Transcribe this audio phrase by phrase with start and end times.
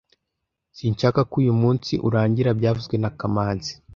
[0.77, 3.71] Sinshaka ko uyu munsi urangira byavuzwe na kamanzi